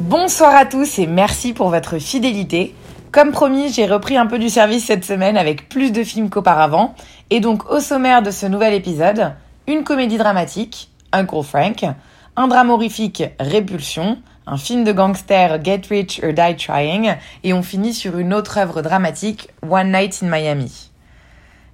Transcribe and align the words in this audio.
Bonsoir 0.00 0.54
à 0.56 0.66
tous 0.66 0.98
et 0.98 1.06
merci 1.06 1.52
pour 1.52 1.70
votre 1.70 1.98
fidélité. 1.98 2.74
Comme 3.12 3.30
promis, 3.30 3.72
j'ai 3.72 3.86
repris 3.86 4.16
un 4.16 4.26
peu 4.26 4.40
du 4.40 4.48
service 4.48 4.84
cette 4.84 5.04
semaine 5.04 5.36
avec 5.36 5.68
plus 5.68 5.92
de 5.92 6.02
films 6.02 6.30
qu'auparavant. 6.30 6.94
Et 7.30 7.38
donc 7.38 7.70
au 7.70 7.78
sommaire 7.78 8.20
de 8.20 8.32
ce 8.32 8.46
nouvel 8.46 8.74
épisode, 8.74 9.34
une 9.68 9.84
comédie 9.84 10.18
dramatique, 10.18 10.90
Uncle 11.12 11.42
Frank, 11.44 11.84
un 12.36 12.48
drame 12.48 12.70
horrifique, 12.70 13.22
Répulsion, 13.38 14.18
un 14.48 14.56
film 14.56 14.82
de 14.82 14.92
gangster, 14.92 15.62
Get 15.62 15.82
Rich 15.88 16.20
or 16.24 16.32
Die 16.32 16.56
Trying, 16.56 17.14
et 17.44 17.52
on 17.52 17.62
finit 17.62 17.94
sur 17.94 18.18
une 18.18 18.34
autre 18.34 18.58
œuvre 18.58 18.82
dramatique, 18.82 19.48
One 19.68 19.92
Night 19.92 20.20
in 20.22 20.26
Miami. 20.26 20.90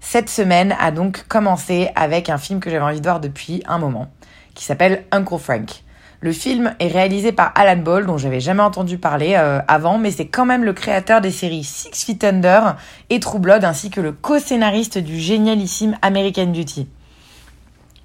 Cette 0.01 0.29
semaine 0.29 0.77
a 0.79 0.91
donc 0.91 1.25
commencé 1.27 1.91
avec 1.97 2.29
un 2.29 2.39
film 2.39 2.61
que 2.61 2.71
j'avais 2.71 2.85
envie 2.85 3.01
de 3.01 3.07
voir 3.07 3.21
depuis 3.21 3.63
un 3.67 3.79
moment, 3.79 4.09
qui 4.55 4.65
s'appelle 4.65 5.05
Uncle 5.11 5.39
Frank. 5.39 5.83
Le 6.23 6.33
film 6.33 6.75
est 6.81 6.89
réalisé 6.89 7.33
par 7.33 7.51
Alan 7.55 7.81
Ball, 7.81 8.05
dont 8.05 8.19
j'avais 8.19 8.41
jamais 8.41 8.63
entendu 8.63 8.99
parler 8.99 9.37
euh, 9.37 9.61
avant, 9.69 9.97
mais 9.97 10.11
c'est 10.11 10.27
quand 10.27 10.45
même 10.45 10.65
le 10.65 10.75
créateur 10.75 11.23
des 11.23 11.31
séries 11.31 11.65
Six 11.65 12.05
Feet 12.05 12.23
Under 12.25 12.77
et 13.09 13.21
True 13.21 13.41
ainsi 13.63 13.89
que 13.89 14.03
le 14.03 14.13
co-scénariste 14.13 14.99
du 14.99 15.19
génialissime 15.19 15.97
American 16.03 16.49
Beauty. 16.49 16.87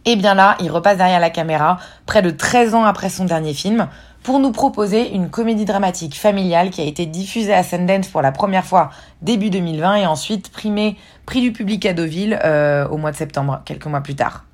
Et 0.05 0.15
bien 0.15 0.33
là, 0.33 0.55
il 0.61 0.71
repasse 0.71 0.97
derrière 0.97 1.19
la 1.19 1.29
caméra, 1.29 1.77
près 2.05 2.21
de 2.21 2.29
13 2.29 2.73
ans 2.73 2.85
après 2.85 3.09
son 3.09 3.25
dernier 3.25 3.53
film, 3.53 3.89
pour 4.23 4.39
nous 4.39 4.53
proposer 4.53 5.13
une 5.13 5.29
comédie 5.29 5.65
dramatique 5.65 6.17
familiale 6.17 6.69
qui 6.69 6.79
a 6.79 6.85
été 6.85 7.05
diffusée 7.05 7.53
à 7.53 7.63
Sundance 7.63 8.07
pour 8.07 8.21
la 8.21 8.31
première 8.31 8.63
fois 8.63 8.91
début 9.23 9.49
2020 9.49 9.95
et 9.97 10.05
ensuite 10.05 10.51
primée 10.53 10.95
prix 11.25 11.41
du 11.41 11.51
public 11.51 11.85
à 11.85 11.93
Deauville 11.93 12.39
euh, 12.45 12.87
au 12.87 12.95
mois 12.95 13.11
de 13.11 13.17
septembre, 13.17 13.61
quelques 13.65 13.87
mois 13.87 14.01
plus 14.01 14.15
tard. 14.15 14.45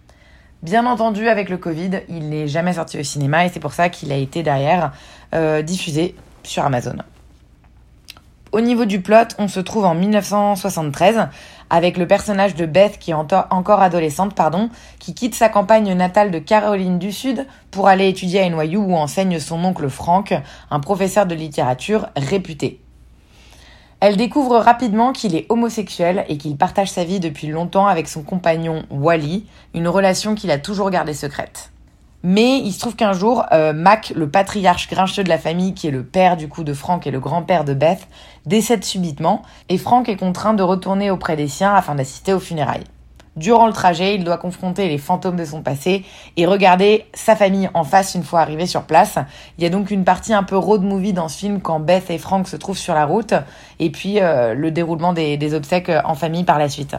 Bien 0.61 0.85
entendu, 0.85 1.27
avec 1.27 1.49
le 1.49 1.57
Covid, 1.57 2.01
il 2.07 2.29
n'est 2.29 2.47
jamais 2.47 2.73
sorti 2.73 2.99
au 2.99 3.03
cinéma 3.03 3.45
et 3.45 3.49
c'est 3.49 3.59
pour 3.59 3.73
ça 3.73 3.89
qu'il 3.89 4.11
a 4.11 4.15
été 4.15 4.43
derrière 4.43 4.91
euh, 5.33 5.63
diffusé 5.63 6.13
sur 6.43 6.63
Amazon. 6.63 6.97
Au 8.51 8.61
niveau 8.61 8.85
du 8.85 9.01
plot, 9.01 9.33
on 9.39 9.47
se 9.47 9.59
trouve 9.59 9.85
en 9.85 9.95
1973 9.95 11.29
avec 11.71 11.97
le 11.97 12.05
personnage 12.05 12.53
de 12.53 12.67
Beth 12.67 12.99
qui 12.99 13.09
est 13.09 13.15
encore 13.15 13.81
adolescente, 13.81 14.35
pardon, 14.35 14.69
qui 14.99 15.15
quitte 15.15 15.33
sa 15.33 15.49
campagne 15.49 15.93
natale 15.93 16.29
de 16.29 16.37
Caroline 16.37 16.99
du 16.99 17.11
Sud 17.11 17.47
pour 17.71 17.87
aller 17.87 18.09
étudier 18.09 18.41
à 18.41 18.49
NYU 18.49 18.77
où 18.77 18.93
enseigne 18.93 19.39
son 19.39 19.63
oncle 19.63 19.89
Frank, 19.89 20.33
un 20.69 20.79
professeur 20.79 21.25
de 21.25 21.33
littérature 21.33 22.09
réputé. 22.15 22.81
Elle 24.01 24.17
découvre 24.17 24.57
rapidement 24.57 25.13
qu'il 25.13 25.35
est 25.35 25.45
homosexuel 25.49 26.25
et 26.27 26.37
qu'il 26.37 26.57
partage 26.57 26.89
sa 26.89 27.03
vie 27.03 27.19
depuis 27.19 27.45
longtemps 27.45 27.85
avec 27.85 28.07
son 28.07 28.23
compagnon 28.23 28.83
Wally, 28.89 29.45
une 29.75 29.87
relation 29.87 30.33
qu'il 30.33 30.49
a 30.49 30.57
toujours 30.57 30.89
gardée 30.89 31.13
secrète. 31.13 31.71
Mais 32.23 32.57
il 32.57 32.71
se 32.71 32.79
trouve 32.79 32.95
qu'un 32.95 33.13
jour, 33.13 33.45
euh, 33.51 33.73
Mac, 33.73 34.11
le 34.15 34.27
patriarche 34.27 34.89
grincheux 34.89 35.23
de 35.23 35.29
la 35.29 35.37
famille, 35.37 35.75
qui 35.75 35.87
est 35.87 35.91
le 35.91 36.03
père 36.03 36.35
du 36.35 36.47
coup 36.47 36.63
de 36.63 36.73
Frank 36.73 37.05
et 37.05 37.11
le 37.11 37.19
grand-père 37.19 37.63
de 37.63 37.75
Beth, 37.75 38.07
décède 38.47 38.83
subitement 38.83 39.43
et 39.69 39.77
Frank 39.77 40.09
est 40.09 40.17
contraint 40.17 40.55
de 40.55 40.63
retourner 40.63 41.11
auprès 41.11 41.35
des 41.35 41.47
siens 41.47 41.75
afin 41.75 41.93
d'assister 41.93 42.33
aux 42.33 42.39
funérailles. 42.39 42.85
Durant 43.37 43.65
le 43.65 43.71
trajet, 43.71 44.15
il 44.15 44.25
doit 44.25 44.37
confronter 44.37 44.89
les 44.89 44.97
fantômes 44.97 45.37
de 45.37 45.45
son 45.45 45.61
passé 45.61 46.03
et 46.35 46.45
regarder 46.45 47.05
sa 47.13 47.35
famille 47.35 47.69
en 47.73 47.85
face 47.85 48.13
une 48.13 48.23
fois 48.23 48.41
arrivé 48.41 48.65
sur 48.65 48.83
place. 48.83 49.17
Il 49.57 49.63
y 49.63 49.67
a 49.67 49.69
donc 49.69 49.89
une 49.89 50.03
partie 50.03 50.33
un 50.33 50.43
peu 50.43 50.57
road 50.57 50.83
movie 50.83 51.13
dans 51.13 51.29
ce 51.29 51.37
film 51.37 51.61
quand 51.61 51.79
Beth 51.79 52.09
et 52.09 52.17
Frank 52.17 52.47
se 52.47 52.57
trouvent 52.57 52.77
sur 52.77 52.93
la 52.93 53.05
route 53.05 53.33
et 53.79 53.89
puis 53.89 54.19
euh, 54.19 54.53
le 54.53 54.69
déroulement 54.69 55.13
des, 55.13 55.37
des 55.37 55.53
obsèques 55.53 55.91
en 56.03 56.13
famille 56.15 56.43
par 56.43 56.59
la 56.59 56.67
suite. 56.67 56.97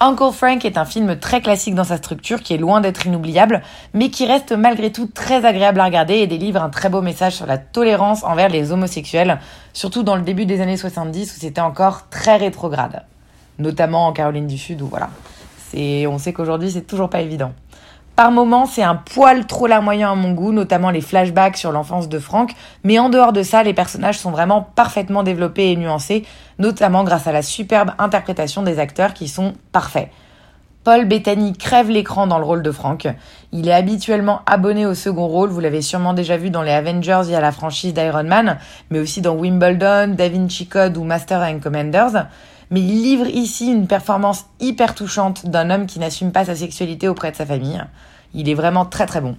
Uncle 0.00 0.32
Frank 0.32 0.64
est 0.64 0.78
un 0.78 0.84
film 0.84 1.18
très 1.18 1.40
classique 1.40 1.74
dans 1.74 1.82
sa 1.82 1.96
structure, 1.96 2.40
qui 2.40 2.54
est 2.54 2.58
loin 2.58 2.80
d'être 2.80 3.06
inoubliable, 3.06 3.62
mais 3.94 4.10
qui 4.10 4.26
reste 4.26 4.52
malgré 4.52 4.92
tout 4.92 5.06
très 5.06 5.44
agréable 5.44 5.80
à 5.80 5.84
regarder 5.84 6.14
et 6.14 6.28
délivre 6.28 6.62
un 6.62 6.68
très 6.68 6.88
beau 6.88 7.00
message 7.00 7.34
sur 7.34 7.46
la 7.46 7.58
tolérance 7.58 8.22
envers 8.22 8.48
les 8.48 8.70
homosexuels, 8.70 9.40
surtout 9.72 10.04
dans 10.04 10.14
le 10.14 10.22
début 10.22 10.46
des 10.46 10.60
années 10.60 10.76
70 10.76 11.36
où 11.36 11.40
c'était 11.40 11.60
encore 11.60 12.08
très 12.10 12.36
rétrograde. 12.36 13.04
Notamment 13.58 14.06
en 14.06 14.12
Caroline 14.12 14.46
du 14.46 14.58
Sud 14.58 14.82
où 14.82 14.86
voilà. 14.86 15.10
C'est, 15.70 16.06
on 16.06 16.18
sait 16.18 16.32
qu'aujourd'hui 16.32 16.70
c'est 16.70 16.86
toujours 16.86 17.10
pas 17.10 17.20
évident. 17.20 17.52
Par 18.18 18.32
moments, 18.32 18.66
c'est 18.66 18.82
un 18.82 18.96
poil 18.96 19.46
trop 19.46 19.68
larmoyant 19.68 20.10
à 20.10 20.16
mon 20.16 20.32
goût, 20.32 20.50
notamment 20.50 20.90
les 20.90 21.00
flashbacks 21.00 21.56
sur 21.56 21.70
l'enfance 21.70 22.08
de 22.08 22.18
Frank, 22.18 22.50
mais 22.82 22.98
en 22.98 23.10
dehors 23.10 23.32
de 23.32 23.44
ça, 23.44 23.62
les 23.62 23.74
personnages 23.74 24.18
sont 24.18 24.32
vraiment 24.32 24.60
parfaitement 24.74 25.22
développés 25.22 25.70
et 25.70 25.76
nuancés, 25.76 26.24
notamment 26.58 27.04
grâce 27.04 27.28
à 27.28 27.32
la 27.32 27.42
superbe 27.42 27.92
interprétation 27.96 28.64
des 28.64 28.80
acteurs 28.80 29.14
qui 29.14 29.28
sont 29.28 29.52
parfaits. 29.70 30.08
Paul 30.82 31.04
Bettany 31.04 31.52
crève 31.52 31.90
l'écran 31.90 32.26
dans 32.26 32.38
le 32.38 32.44
rôle 32.44 32.64
de 32.64 32.72
Frank. 32.72 33.06
Il 33.52 33.68
est 33.68 33.72
habituellement 33.72 34.40
abonné 34.46 34.84
au 34.84 34.94
second 34.94 35.28
rôle, 35.28 35.50
vous 35.50 35.60
l'avez 35.60 35.82
sûrement 35.82 36.12
déjà 36.12 36.36
vu 36.36 36.50
dans 36.50 36.62
les 36.62 36.72
Avengers 36.72 37.20
via 37.26 37.40
la 37.40 37.52
franchise 37.52 37.94
d'Iron 37.94 38.24
Man, 38.24 38.58
mais 38.90 38.98
aussi 38.98 39.20
dans 39.20 39.36
Wimbledon, 39.36 40.14
Da 40.16 40.28
Vinci 40.28 40.66
Code 40.66 40.96
ou 40.96 41.04
Master 41.04 41.40
and 41.42 41.60
Commanders 41.60 42.26
mais 42.70 42.80
il 42.80 43.02
livre 43.02 43.26
ici 43.26 43.70
une 43.70 43.86
performance 43.86 44.46
hyper 44.60 44.94
touchante 44.94 45.46
d'un 45.46 45.70
homme 45.70 45.86
qui 45.86 45.98
n'assume 45.98 46.32
pas 46.32 46.44
sa 46.44 46.54
sexualité 46.54 47.08
auprès 47.08 47.30
de 47.30 47.36
sa 47.36 47.46
famille. 47.46 47.82
Il 48.34 48.48
est 48.48 48.54
vraiment 48.54 48.84
très 48.84 49.06
très 49.06 49.20
bon. 49.20 49.36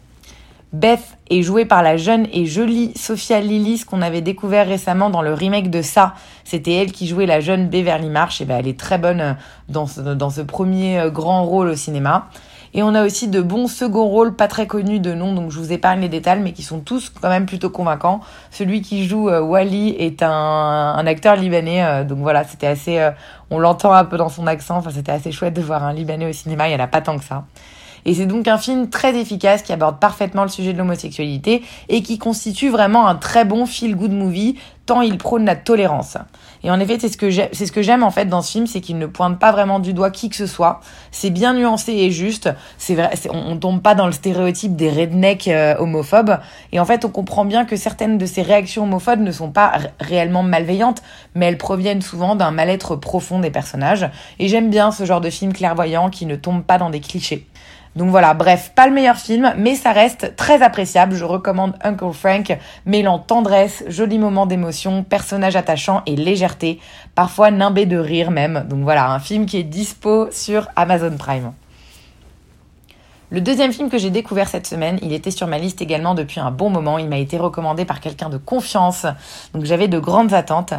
Beth 0.71 1.17
est 1.31 1.41
jouée 1.41 1.65
par 1.65 1.81
la 1.81 1.97
jeune 1.97 2.27
et 2.31 2.45
jolie 2.45 2.91
Sophia 2.95 3.41
Lillis 3.41 3.85
qu'on 3.85 4.03
avait 4.03 4.21
découvert 4.21 4.67
récemment 4.67 5.09
dans 5.09 5.23
le 5.23 5.33
remake 5.33 5.71
de 5.71 5.81
Ça. 5.81 6.13
C'était 6.43 6.73
elle 6.73 6.91
qui 6.91 7.07
jouait 7.07 7.25
la 7.25 7.39
jeune 7.39 7.69
Beverly 7.69 8.09
Marsh 8.09 8.41
et 8.41 8.45
ben 8.45 8.57
elle 8.59 8.67
est 8.67 8.79
très 8.79 8.99
bonne 8.99 9.35
dans 9.67 9.87
ce, 9.87 9.99
dans 9.99 10.29
ce 10.29 10.41
premier 10.41 11.09
grand 11.11 11.43
rôle 11.43 11.69
au 11.69 11.75
cinéma. 11.75 12.29
Et 12.73 12.83
on 12.83 12.93
a 12.93 13.05
aussi 13.05 13.27
de 13.27 13.41
bons 13.41 13.67
second 13.67 14.05
rôles 14.05 14.35
pas 14.35 14.47
très 14.47 14.67
connus 14.67 14.99
de 14.99 15.13
nom, 15.13 15.33
donc 15.33 15.51
je 15.51 15.57
vous 15.57 15.71
épargne 15.71 16.01
les 16.01 16.09
détails, 16.09 16.39
mais 16.39 16.53
qui 16.53 16.63
sont 16.63 16.79
tous 16.79 17.09
quand 17.09 17.29
même 17.29 17.45
plutôt 17.45 17.69
convaincants. 17.69 18.21
Celui 18.51 18.81
qui 18.81 19.07
joue 19.07 19.29
euh, 19.29 19.41
Wally 19.41 19.95
est 19.97 20.21
un, 20.21 21.05
acteur 21.07 21.35
libanais, 21.35 21.83
euh, 21.83 22.03
donc 22.03 22.19
voilà, 22.19 22.43
c'était 22.43 22.67
assez, 22.67 22.99
euh, 22.99 23.11
on 23.49 23.59
l'entend 23.59 23.93
un 23.93 24.05
peu 24.05 24.17
dans 24.17 24.29
son 24.29 24.45
accent. 24.47 24.77
Enfin, 24.77 24.91
c'était 24.91 25.11
assez 25.11 25.31
chouette 25.31 25.53
de 25.53 25.61
voir 25.61 25.83
un 25.83 25.93
libanais 25.93 26.29
au 26.29 26.33
cinéma. 26.33 26.69
Il 26.69 26.73
y 26.73 26.75
en 26.75 26.83
a 26.83 26.87
pas 26.87 27.01
tant 27.01 27.17
que 27.17 27.23
ça. 27.25 27.43
Et 28.05 28.13
c'est 28.13 28.25
donc 28.25 28.47
un 28.47 28.57
film 28.57 28.89
très 28.89 29.15
efficace 29.17 29.61
qui 29.61 29.73
aborde 29.73 29.99
parfaitement 29.99 30.43
le 30.43 30.49
sujet 30.49 30.73
de 30.73 30.77
l'homosexualité 30.77 31.63
et 31.89 32.01
qui 32.01 32.17
constitue 32.17 32.69
vraiment 32.69 33.07
un 33.07 33.15
très 33.15 33.45
bon 33.45 33.65
feel-good 33.65 34.11
movie 34.11 34.55
tant 34.89 35.01
il 35.01 35.19
prône 35.19 35.45
la 35.45 35.55
tolérance. 35.55 36.17
Et 36.63 36.71
en 36.71 36.79
effet, 36.79 36.97
c'est 36.99 37.09
ce 37.09 37.71
que 37.71 37.81
j'aime, 37.83 38.01
en 38.03 38.09
fait 38.09 38.25
dans 38.25 38.41
ce 38.41 38.51
film, 38.51 38.65
c'est 38.65 38.81
qu'il 38.81 38.97
ne 38.97 39.05
pointe 39.05 39.37
pas 39.37 39.51
vraiment 39.51 39.79
du 39.79 39.93
doigt 39.93 40.09
qui 40.09 40.29
que 40.29 40.35
ce 40.35 40.47
soit. 40.47 40.81
C'est 41.11 41.29
bien 41.29 41.53
nuancé 41.53 41.93
et 41.93 42.09
juste. 42.09 42.49
C'est 42.79 42.95
vrai, 42.95 43.11
on, 43.29 43.51
on, 43.51 43.57
tombe 43.57 43.83
pas 43.83 43.93
dans 43.93 44.07
le 44.07 44.11
stéréotype 44.11 44.75
des 44.75 44.89
rednecks 44.89 45.47
euh, 45.47 45.75
homophobes. 45.77 46.39
Et 46.71 46.79
en 46.79 46.85
fait, 46.85 47.05
on 47.05 47.09
comprend 47.09 47.45
bien 47.45 47.65
que 47.65 47.75
certaines 47.75 48.17
de 48.17 48.25
ces 48.25 48.41
réactions 48.41 48.83
homophobes 48.83 49.21
ne 49.21 49.31
sont 49.31 49.51
pas 49.51 49.73
réellement 49.99 50.41
malveillantes, 50.41 51.03
mais 51.35 51.45
elles 51.45 51.59
proviennent 51.59 52.01
souvent 52.01 52.35
d'un 52.35 52.49
mal-être 52.49 52.95
profond 52.95 53.37
des 53.37 53.51
personnages. 53.51 54.09
Et 54.39 54.47
j'aime 54.47 54.71
bien 54.71 54.91
ce 54.91 55.05
genre 55.05 55.21
de 55.21 55.29
film 55.29 55.53
clairvoyant 55.53 56.09
qui 56.09 56.25
ne 56.25 56.35
tombe 56.35 56.63
pas 56.63 56.79
dans 56.79 56.89
des 56.89 56.99
clichés. 56.99 57.45
Donc 57.95 58.09
voilà, 58.11 58.33
bref, 58.33 58.71
pas 58.75 58.87
le 58.87 58.93
meilleur 58.93 59.17
film, 59.17 59.53
mais 59.57 59.75
ça 59.75 59.91
reste 59.91 60.35
très 60.35 60.61
appréciable. 60.61 61.15
Je 61.15 61.25
recommande 61.25 61.73
Uncle 61.83 62.13
Frank, 62.13 62.57
mêlant 62.85 63.19
tendresse, 63.19 63.83
jolis 63.87 64.19
moments 64.19 64.45
d'émotion, 64.45 65.03
personnages 65.03 65.55
attachants 65.55 66.03
et 66.05 66.15
légèreté, 66.15 66.79
parfois 67.15 67.51
nimbé 67.51 67.85
de 67.85 67.97
rire 67.97 68.31
même. 68.31 68.65
Donc 68.69 68.83
voilà, 68.83 69.11
un 69.11 69.19
film 69.19 69.45
qui 69.45 69.57
est 69.57 69.63
dispo 69.63 70.29
sur 70.31 70.67
Amazon 70.75 71.17
Prime. 71.17 71.51
Le 73.31 73.41
deuxième 73.41 73.71
film 73.71 73.89
que 73.89 73.99
j'ai 73.99 74.09
découvert 74.09 74.47
cette 74.47 74.65
semaine, 74.65 74.97
il 75.03 75.13
était 75.13 75.29
sur 75.29 75.45
ma 75.45 75.59
liste 75.59 75.83
également 75.83 76.15
depuis 76.15 76.39
un 76.39 76.49
bon 76.49 76.71
moment. 76.71 76.97
Il 76.97 77.07
m'a 77.07 77.19
été 77.19 77.37
recommandé 77.37 77.85
par 77.85 77.99
quelqu'un 77.99 78.29
de 78.29 78.37
confiance, 78.37 79.05
donc 79.53 79.65
j'avais 79.65 79.87
de 79.87 79.99
grandes 79.99 80.33
attentes. 80.33 80.73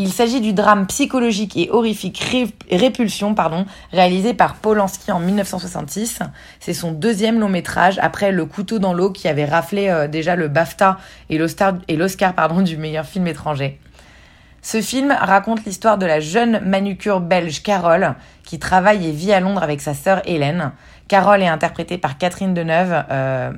Il 0.00 0.12
s'agit 0.12 0.40
du 0.40 0.52
drame 0.52 0.86
psychologique 0.86 1.56
et 1.56 1.70
horrifique 1.72 2.22
Répulsion, 2.70 3.34
pardon, 3.34 3.66
réalisé 3.90 4.32
par 4.32 4.54
Polanski 4.54 5.10
en 5.10 5.18
1966. 5.18 6.20
C'est 6.60 6.72
son 6.72 6.92
deuxième 6.92 7.40
long 7.40 7.48
métrage 7.48 7.98
après 8.00 8.30
Le 8.30 8.46
couteau 8.46 8.78
dans 8.78 8.94
l'eau 8.94 9.10
qui 9.10 9.26
avait 9.26 9.44
raflé 9.44 9.88
euh, 9.88 10.06
déjà 10.06 10.36
le 10.36 10.46
BAFTA 10.46 10.98
et 11.30 11.36
l'Oscar 11.36 12.34
pardon 12.34 12.62
du 12.62 12.76
meilleur 12.76 13.06
film 13.06 13.26
étranger. 13.26 13.80
Ce 14.62 14.80
film 14.80 15.10
raconte 15.10 15.64
l'histoire 15.64 15.98
de 15.98 16.06
la 16.06 16.20
jeune 16.20 16.60
manucure 16.60 17.20
belge 17.20 17.64
Carole 17.64 18.14
qui 18.44 18.60
travaille 18.60 19.04
et 19.04 19.12
vit 19.12 19.32
à 19.32 19.40
Londres 19.40 19.64
avec 19.64 19.80
sa 19.80 19.94
sœur 19.94 20.22
Hélène. 20.26 20.70
Carole 21.08 21.42
est 21.42 21.48
interprétée 21.48 21.96
par 21.96 22.18
Catherine 22.18 22.52
Deneuve. 22.52 23.04
Euh, 23.10 23.50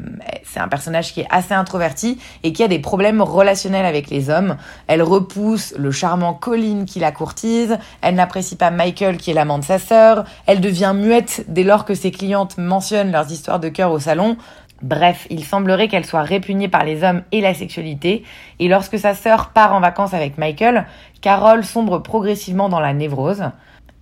c'est 0.45 0.61
un 0.61 0.69
personnage 0.69 1.13
qui 1.13 1.21
est 1.21 1.27
assez 1.31 1.53
introverti 1.53 2.19
et 2.45 2.53
qui 2.53 2.63
a 2.63 2.69
des 2.69 2.79
problèmes 2.79 3.21
relationnels 3.21 3.87
avec 3.87 4.09
les 4.09 4.31
hommes. 4.31 4.57
Elle 4.87 5.03
repousse 5.03 5.75
le 5.77 5.91
charmant 5.91 6.33
Colin 6.33 6.85
qui 6.87 7.01
la 7.01 7.11
courtise. 7.11 7.77
Elle 8.03 8.15
n'apprécie 8.15 8.57
pas 8.57 8.71
Michael 8.71 9.17
qui 9.17 9.33
est 9.33 9.35
l'amant 9.35 9.59
de 9.59 9.65
sa 9.65 9.81
sœur. 9.81 10.25
Elle 10.47 10.61
devient 10.61 10.93
muette 10.95 11.45
dès 11.49 11.65
lors 11.65 11.85
que 11.85 11.95
ses 11.95 12.13
clientes 12.13 12.57
mentionnent 12.57 13.11
leurs 13.11 13.31
histoires 13.33 13.61
de 13.61 13.69
cœur 13.69 13.91
au 13.91 13.99
salon. 13.99 14.37
Bref, 14.83 15.27
il 15.29 15.45
semblerait 15.45 15.89
qu'elle 15.89 16.07
soit 16.07 16.23
répugnée 16.23 16.69
par 16.69 16.85
les 16.85 17.05
hommes 17.05 17.23
et 17.33 17.43
la 17.43 17.53
sexualité, 17.53 18.25
et 18.61 18.69
lorsque 18.69 18.99
sa 18.99 19.15
sœur 19.15 19.51
part 19.51 19.75
en 19.75 19.81
vacances 19.81 20.15
avec 20.15 20.39
Michael, 20.39 20.87
Carole 21.21 21.65
sombre 21.65 21.99
progressivement 21.99 22.71
dans 22.71 22.81
la 22.81 22.95
névrose. 22.95 23.43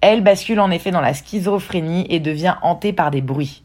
Elle 0.00 0.22
bascule 0.22 0.60
en 0.60 0.70
effet 0.70 0.92
dans 0.92 1.00
la 1.00 1.12
schizophrénie 1.12 2.06
et 2.08 2.20
devient 2.20 2.54
hantée 2.62 2.92
par 2.92 3.10
des 3.10 3.20
bruits. 3.20 3.64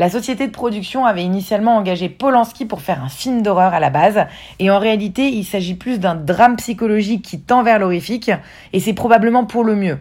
La 0.00 0.10
société 0.10 0.46
de 0.46 0.52
production 0.52 1.04
avait 1.04 1.22
initialement 1.22 1.76
engagé 1.76 2.08
Polanski 2.08 2.64
pour 2.64 2.80
faire 2.80 3.04
un 3.04 3.08
film 3.08 3.42
d'horreur 3.42 3.74
à 3.74 3.80
la 3.80 3.90
base, 3.90 4.26
et 4.58 4.70
en 4.70 4.78
réalité 4.78 5.28
il 5.28 5.44
s'agit 5.44 5.74
plus 5.74 6.00
d'un 6.00 6.14
drame 6.14 6.56
psychologique 6.56 7.22
qui 7.22 7.38
tend 7.38 7.62
vers 7.62 7.78
l'horrifique, 7.78 8.32
et 8.72 8.80
c'est 8.80 8.94
probablement 8.94 9.44
pour 9.44 9.62
le 9.62 9.76
mieux. 9.76 9.98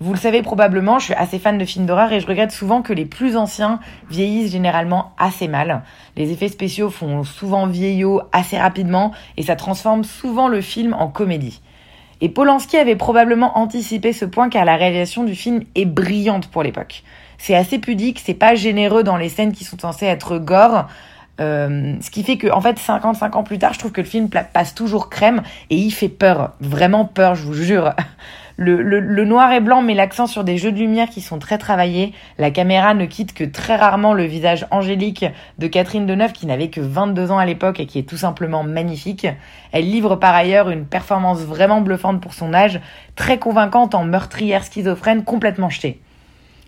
Vous 0.00 0.12
le 0.12 0.18
savez 0.18 0.42
probablement, 0.42 0.98
je 0.98 1.04
suis 1.04 1.14
assez 1.14 1.38
fan 1.38 1.58
de 1.58 1.64
films 1.64 1.86
d'horreur 1.86 2.12
et 2.12 2.18
je 2.18 2.26
regrette 2.26 2.50
souvent 2.50 2.82
que 2.82 2.92
les 2.92 3.04
plus 3.04 3.36
anciens 3.36 3.78
vieillissent 4.10 4.50
généralement 4.50 5.12
assez 5.16 5.46
mal. 5.46 5.82
Les 6.16 6.32
effets 6.32 6.48
spéciaux 6.48 6.90
font 6.90 7.22
souvent 7.22 7.68
vieillot 7.68 8.22
assez 8.32 8.58
rapidement 8.58 9.12
et 9.36 9.44
ça 9.44 9.54
transforme 9.54 10.02
souvent 10.02 10.48
le 10.48 10.60
film 10.60 10.92
en 10.92 11.06
comédie. 11.06 11.60
Et 12.22 12.28
Polanski 12.28 12.76
avait 12.76 12.94
probablement 12.94 13.58
anticipé 13.58 14.12
ce 14.12 14.24
point 14.24 14.48
car 14.48 14.64
la 14.64 14.76
réalisation 14.76 15.24
du 15.24 15.34
film 15.34 15.64
est 15.74 15.84
brillante 15.84 16.46
pour 16.46 16.62
l'époque. 16.62 17.02
C'est 17.36 17.56
assez 17.56 17.80
pudique, 17.80 18.22
c'est 18.24 18.32
pas 18.32 18.54
généreux 18.54 19.02
dans 19.02 19.16
les 19.16 19.28
scènes 19.28 19.52
qui 19.52 19.64
sont 19.64 19.76
censées 19.76 20.06
être 20.06 20.38
gore. 20.38 20.86
Euh, 21.40 21.96
ce 22.00 22.10
qui 22.12 22.22
fait 22.22 22.38
que, 22.38 22.46
en 22.52 22.60
fait, 22.60 22.78
55 22.78 23.34
ans 23.34 23.42
plus 23.42 23.58
tard, 23.58 23.72
je 23.72 23.80
trouve 23.80 23.90
que 23.90 24.00
le 24.00 24.06
film 24.06 24.28
passe 24.28 24.72
toujours 24.72 25.10
crème 25.10 25.42
et 25.68 25.76
il 25.76 25.90
fait 25.90 26.08
peur. 26.08 26.52
Vraiment 26.60 27.06
peur, 27.06 27.34
je 27.34 27.42
vous 27.42 27.54
jure. 27.54 27.92
Le, 28.56 29.24
noir 29.24 29.52
et 29.52 29.60
blanc 29.60 29.82
met 29.82 29.94
l'accent 29.94 30.26
sur 30.26 30.44
des 30.44 30.58
jeux 30.58 30.72
de 30.72 30.78
lumière 30.78 31.08
qui 31.08 31.20
sont 31.20 31.38
très 31.38 31.58
travaillés. 31.58 32.12
La 32.38 32.50
caméra 32.50 32.94
ne 32.94 33.06
quitte 33.06 33.32
que 33.32 33.44
très 33.44 33.76
rarement 33.76 34.12
le 34.12 34.24
visage 34.24 34.66
angélique 34.70 35.24
de 35.58 35.66
Catherine 35.66 36.06
Deneuve 36.06 36.32
qui 36.32 36.46
n'avait 36.46 36.68
que 36.68 36.80
22 36.80 37.30
ans 37.30 37.38
à 37.38 37.46
l'époque 37.46 37.80
et 37.80 37.86
qui 37.86 37.98
est 37.98 38.08
tout 38.08 38.16
simplement 38.16 38.64
magnifique. 38.64 39.26
Elle 39.72 39.90
livre 39.90 40.16
par 40.16 40.34
ailleurs 40.34 40.70
une 40.70 40.84
performance 40.84 41.40
vraiment 41.40 41.80
bluffante 41.80 42.20
pour 42.20 42.34
son 42.34 42.52
âge, 42.52 42.80
très 43.16 43.38
convaincante 43.38 43.94
en 43.94 44.04
meurtrière 44.04 44.64
schizophrène 44.64 45.24
complètement 45.24 45.70
jetée. 45.70 46.00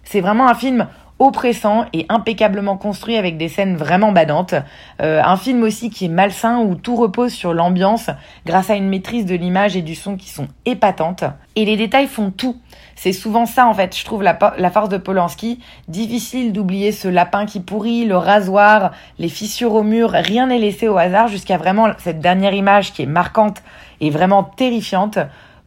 C'est 0.05 0.21
vraiment 0.21 0.49
un 0.49 0.55
film 0.55 0.87
oppressant 1.19 1.87
et 1.93 2.07
impeccablement 2.09 2.77
construit 2.77 3.17
avec 3.17 3.37
des 3.37 3.49
scènes 3.49 3.77
vraiment 3.77 4.13
badantes. 4.13 4.55
Euh, 5.01 5.23
un 5.25 5.37
film 5.37 5.63
aussi 5.63 5.91
qui 5.91 6.07
est 6.07 6.09
malsain 6.09 6.59
où 6.59 6.75
tout 6.75 6.97
repose 6.97 7.33
sur 7.33 7.55
l'ambiance 7.55 8.11
grâce 8.47 8.71
à 8.71 8.75
une 8.75 8.89
maîtrise 8.89 9.25
de 9.25 9.35
l'image 9.35 9.77
et 9.77 9.83
du 9.83 9.95
son 9.95 10.17
qui 10.17 10.29
sont 10.29 10.49
épatantes. 10.67 11.25
Et 11.57 11.65
les 11.65 11.77
détails 11.77 12.09
font 12.09 12.31
tout. 12.31 12.57
C'est 12.97 13.13
souvent 13.13 13.47
ça 13.47 13.67
en 13.67 13.75
fait, 13.75 13.97
je 13.97 14.05
trouve 14.05 14.23
la, 14.23 14.39
la 14.59 14.71
force 14.71 14.89
de 14.89 14.97
Polanski. 14.97 15.61
Difficile 15.89 16.53
d'oublier 16.53 16.91
ce 16.91 17.09
lapin 17.09 17.47
qui 17.47 17.61
pourrit, 17.61 18.05
le 18.05 18.17
rasoir, 18.17 18.93
les 19.19 19.29
fissures 19.29 19.75
au 19.75 19.83
mur, 19.83 20.11
rien 20.11 20.49
n'est 20.49 20.59
laissé 20.59 20.89
au 20.89 20.97
hasard 20.97 21.29
jusqu'à 21.29 21.59
vraiment 21.59 21.89
cette 21.99 22.21
dernière 22.21 22.55
image 22.55 22.93
qui 22.93 23.03
est 23.03 23.07
marquante 23.07 23.63
et 24.01 24.11
vraiment 24.11 24.43
terrifiante. 24.43 25.19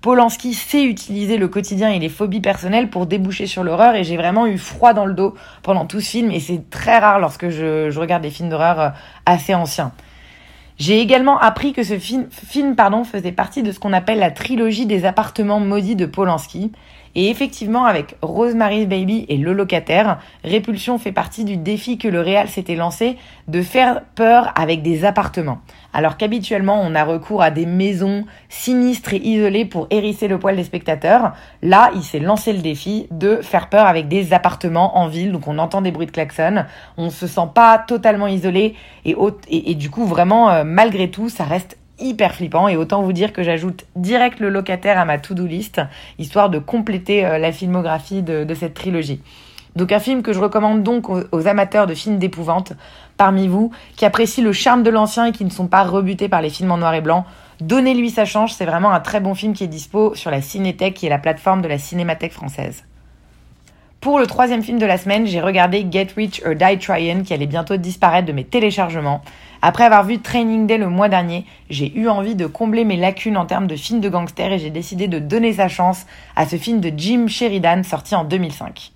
Polanski 0.07 0.54
sait 0.54 0.86
utiliser 0.86 1.36
le 1.36 1.50
quotidien 1.50 1.89
et 1.89 2.00
les 2.00 2.07
phobies 2.07 2.39
personnelles 2.39 2.89
pour 2.89 3.07
déboucher 3.07 3.45
sur 3.45 3.62
l'horreur 3.65 3.94
et 3.94 4.06
j'ai 4.06 4.15
vraiment 4.15 4.48
eu 4.48 4.57
froid 4.57 4.94
dans 4.94 5.06
le 5.06 5.13
dos 5.13 5.36
pendant 5.63 5.86
tout 5.86 6.00
ce 6.00 6.12
film 6.12 6.31
et 6.31 6.39
c'est 6.39 6.69
très 6.69 6.98
rare 6.98 7.19
lorsque 7.19 7.50
je, 7.50 7.94
regarde 8.00 8.24
des 8.24 8.30
films 8.30 8.48
d'horreur 8.48 8.80
euh, 8.80 8.89
assez 9.25 9.54
anciens. 9.54 9.92
J'ai 10.77 11.01
également 11.01 11.38
appris 11.38 11.74
que 11.74 11.83
ce 11.83 12.00
film, 12.00 12.27
film 12.31 12.77
pardon, 12.77 13.04
faisait 13.04 13.33
partie 13.33 13.63
de 13.63 13.74
ce 13.74 13.81
qu'on 13.81 13.92
appelle 13.92 14.19
la 14.19 14.31
trilogie 14.31 14.86
des 14.86 15.04
appartements 15.04 15.59
maudits 15.59 15.98
de 15.98 16.06
Polanski. 16.06 16.71
Et 17.15 17.30
effectivement, 17.30 17.86
avec 17.86 18.15
Rosemary's 18.21 18.88
Baby 18.88 19.25
et 19.30 19.38
Le 19.38 19.54
Locataire, 19.54 20.19
Répulsion 20.44 20.98
fait 20.98 21.12
partie 21.12 21.45
du 21.45 21.57
défi 21.57 21.98
que 21.98 22.07
le 22.07 22.21
réal 22.21 22.48
s'était 22.48 22.75
lancé 22.75 23.18
de 23.48 23.62
faire 23.62 24.01
peur 24.15 24.51
avec 24.56 24.81
des 24.81 25.06
appartements. 25.06 25.59
Alors 25.94 26.18
qu'habituellement, 26.18 26.81
on 26.81 26.95
a 26.95 27.04
recours 27.04 27.42
à 27.42 27.50
des 27.50 27.65
maisons 27.65 28.25
sinistres 28.50 29.13
et 29.13 29.18
isolées 29.18 29.65
pour 29.65 29.88
hérisser 29.89 30.27
le 30.27 30.38
poil 30.38 30.56
des 30.56 30.63
spectateurs. 30.63 31.33
Là, 31.62 31.92
il 31.95 32.04
s'est 32.04 32.19
lancé 32.19 32.54
le 32.54 32.59
défi 32.59 33.07
de 33.12 33.38
faire 33.38 33.69
peur 33.69 33.86
avec 33.86 34.07
des 34.07 34.33
appartements 34.33 34.98
en 34.98 35.07
ville. 35.07 35.31
Donc 35.31 35.48
on 35.48 35.57
entend 35.57 35.81
des 35.81 35.92
bruits 35.92 36.06
de 36.06 36.12
klaxon. 36.12 36.65
On 36.98 37.09
se 37.09 37.27
sent 37.27 37.50
pas 37.54 37.77
totalement 37.80 38.27
isolé 38.27 38.75
et, 39.06 39.15
et, 39.50 39.75
du 39.75 39.89
coup, 39.89 40.06
vraiment, 40.06 40.50
euh, 40.50 40.63
malgré 40.63 41.09
tout, 41.09 41.30
ça 41.30 41.45
reste 41.45 41.77
hyper 41.99 42.35
flippant 42.35 42.67
et 42.67 42.77
autant 42.77 43.01
vous 43.01 43.13
dire 43.13 43.33
que 43.33 43.44
j'ajoute 43.44 43.85
direct 43.95 44.39
le 44.39 44.49
locataire 44.49 44.99
à 44.99 45.05
ma 45.05 45.17
to-do 45.17 45.45
list 45.45 45.81
histoire 46.19 46.49
de 46.49 46.59
compléter 46.59 47.25
euh, 47.25 47.38
la 47.38 47.51
filmographie 47.51 48.21
de, 48.21 48.53
cette 48.53 48.73
trilogie. 48.73 49.21
Donc 49.75 49.91
un 49.91 49.99
film 49.99 50.23
que 50.23 50.33
je 50.33 50.39
recommande 50.39 50.83
donc 50.83 51.09
aux, 51.09 51.47
amateurs 51.47 51.85
de 51.85 51.94
films 51.94 52.17
d'épouvante 52.17 52.73
parmi 53.15 53.47
vous 53.47 53.71
qui 53.95 54.05
apprécient 54.05 54.44
le 54.44 54.53
charme 54.53 54.83
de 54.83 54.89
l'ancien 54.89 55.25
et 55.25 55.31
qui 55.31 55.45
ne 55.45 55.49
sont 55.49 55.67
pas 55.67 55.83
rebutés 55.83 56.29
par 56.29 56.41
les 56.41 56.49
films 56.49 56.71
en 56.71 56.77
noir 56.77 56.94
et 56.95 57.01
blanc. 57.01 57.25
Donnez-lui 57.61 58.09
sa 58.09 58.25
chance, 58.25 58.55
c'est 58.55 58.65
vraiment 58.65 58.91
un 58.91 58.99
très 58.99 59.19
bon 59.19 59.35
film 59.35 59.53
qui 59.53 59.63
est 59.63 59.67
dispo 59.67 60.15
sur 60.15 60.31
la 60.31 60.41
Cinétech 60.41 60.95
qui 60.95 61.05
est 61.05 61.09
la 61.09 61.19
plateforme 61.19 61.61
de 61.61 61.67
la 61.67 61.77
Cinémathèque 61.77 62.33
française. 62.33 62.83
Pour 64.07 64.19
le 64.19 64.25
troisième 64.25 64.63
film 64.63 64.80
de 64.80 64.86
la 64.86 64.98
semaine, 64.98 65.27
j'ai 65.27 65.42
regardé 65.42 65.86
Get 65.92 66.07
Rich 66.15 66.42
or 66.45 66.56
Die 66.56 66.80
Tryin' 66.80 67.24
qui 67.24 67.33
allait 67.33 67.45
bientôt 67.45 67.75
disparaître 67.75 68.25
de 68.25 68.31
mes 68.31 68.45
téléchargements. 68.45 69.21
Après 69.62 69.83
avoir 69.83 70.06
vu 70.06 70.19
Training 70.19 70.65
Day 70.65 70.77
le 70.77 70.88
mois 70.88 71.09
dernier, 71.09 71.45
j'ai 71.69 71.94
eu 71.94 72.07
envie 72.07 72.36
de 72.36 72.45
combler 72.45 72.86
mes 72.86 72.95
lacunes 72.95 73.36
en 73.36 73.45
termes 73.45 73.68
de 73.68 73.75
films 73.75 74.00
de 74.00 74.07
gangsters 74.07 74.54
et 74.54 74.59
j'ai 74.59 74.69
décidé 74.69 75.09
de 75.09 75.19
donner 75.19 75.51
sa 75.51 75.68
chance 75.68 76.06
à 76.38 76.45
ce 76.45 76.56
film 76.56 76.80
de 76.80 76.89
Jim 76.95 77.27
Sheridan 77.27 77.83
sorti 77.83 78.15
en 78.15 78.24
2005. 78.24 78.94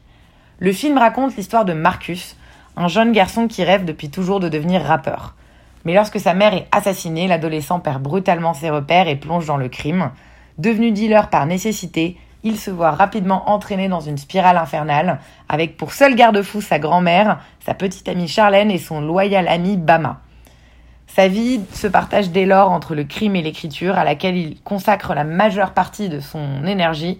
Le 0.59 0.71
film 0.71 0.97
raconte 0.97 1.35
l'histoire 1.35 1.65
de 1.65 1.73
Marcus, 1.73 2.37
un 2.77 2.87
jeune 2.87 3.11
garçon 3.11 3.49
qui 3.49 3.65
rêve 3.65 3.83
depuis 3.83 4.09
toujours 4.09 4.39
de 4.39 4.47
devenir 4.47 4.81
rappeur. 4.81 5.35
Mais 5.83 5.93
lorsque 5.93 6.21
sa 6.21 6.33
mère 6.33 6.53
est 6.53 6.67
assassinée, 6.71 7.27
l'adolescent 7.27 7.81
perd 7.81 8.01
brutalement 8.01 8.53
ses 8.53 8.69
repères 8.69 9.09
et 9.09 9.17
plonge 9.17 9.45
dans 9.45 9.57
le 9.57 9.67
crime. 9.67 10.11
Devenu 10.57 10.93
dealer 10.93 11.29
par 11.29 11.45
nécessité, 11.47 12.15
il 12.43 12.57
se 12.57 12.71
voit 12.71 12.91
rapidement 12.91 13.49
entraîné 13.49 13.87
dans 13.87 13.99
une 13.99 14.17
spirale 14.17 14.57
infernale, 14.57 15.19
avec 15.49 15.77
pour 15.77 15.93
seul 15.93 16.15
garde-fou 16.15 16.61
sa 16.61 16.79
grand-mère, 16.79 17.39
sa 17.65 17.73
petite 17.73 18.07
amie 18.09 18.27
Charlène 18.27 18.71
et 18.71 18.77
son 18.77 19.01
loyal 19.01 19.47
ami 19.47 19.77
Bama. 19.77 20.21
Sa 21.07 21.27
vie 21.27 21.59
se 21.73 21.87
partage 21.87 22.29
dès 22.29 22.45
lors 22.45 22.71
entre 22.71 22.95
le 22.95 23.03
crime 23.03 23.35
et 23.35 23.41
l'écriture, 23.41 23.97
à 23.97 24.05
laquelle 24.05 24.37
il 24.37 24.61
consacre 24.61 25.13
la 25.13 25.25
majeure 25.25 25.71
partie 25.71 26.07
de 26.07 26.21
son 26.21 26.65
énergie. 26.65 27.19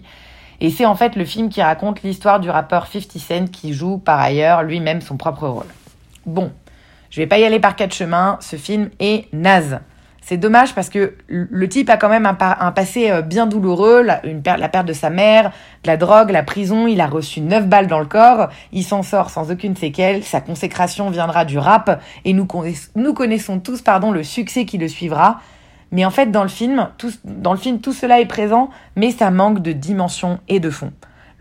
Et 0.60 0.70
c'est 0.70 0.86
en 0.86 0.94
fait 0.94 1.14
le 1.14 1.24
film 1.24 1.50
qui 1.50 1.60
raconte 1.60 2.02
l'histoire 2.02 2.40
du 2.40 2.48
rappeur 2.48 2.86
50 2.86 3.18
Cent 3.18 3.50
qui 3.50 3.74
joue 3.74 3.98
par 3.98 4.18
ailleurs 4.18 4.62
lui-même 4.62 5.02
son 5.02 5.16
propre 5.16 5.46
rôle. 5.46 5.66
Bon, 6.24 6.52
je 7.10 7.20
vais 7.20 7.26
pas 7.26 7.38
y 7.38 7.44
aller 7.44 7.60
par 7.60 7.76
quatre 7.76 7.94
chemins, 7.94 8.38
ce 8.40 8.56
film 8.56 8.88
est 8.98 9.26
naze. 9.34 9.80
C'est 10.24 10.36
dommage 10.36 10.72
parce 10.74 10.88
que 10.88 11.14
le 11.26 11.68
type 11.68 11.90
a 11.90 11.96
quand 11.96 12.08
même 12.08 12.26
un, 12.26 12.72
passé 12.72 13.10
euh, 13.10 13.22
bien 13.22 13.46
douloureux, 13.46 14.02
la, 14.02 14.68
perte 14.68 14.86
de 14.86 14.92
sa 14.92 15.10
mère, 15.10 15.50
de 15.82 15.88
la 15.88 15.96
drogue, 15.96 16.30
la 16.30 16.44
prison, 16.44 16.86
il 16.86 17.00
a 17.00 17.08
reçu 17.08 17.40
neuf 17.40 17.66
balles 17.66 17.88
dans 17.88 17.98
le 17.98 18.06
corps, 18.06 18.48
il 18.72 18.84
s'en 18.84 19.02
sort 19.02 19.30
sans 19.30 19.50
aucune 19.50 19.76
séquelle, 19.76 20.22
sa 20.22 20.40
consécration 20.40 21.10
viendra 21.10 21.44
du 21.44 21.58
rap 21.58 22.00
et 22.24 22.34
nous, 22.34 22.46
connaissons 22.46 23.58
tous 23.58 23.82
pardon, 23.82 24.12
le 24.12 24.22
succès 24.22 24.64
qui 24.64 24.78
le 24.78 24.86
suivra. 24.86 25.40
Mais 25.90 26.04
en 26.04 26.10
fait, 26.10 26.30
dans 26.30 26.44
le 26.44 26.48
film, 26.48 26.88
dans 27.24 27.52
le 27.52 27.58
film, 27.58 27.80
tout 27.80 27.92
cela 27.92 28.20
est 28.20 28.26
présent, 28.26 28.70
mais 28.94 29.10
ça 29.10 29.30
manque 29.32 29.60
de 29.60 29.72
dimension 29.72 30.38
et 30.48 30.60
de 30.60 30.70
fond. 30.70 30.92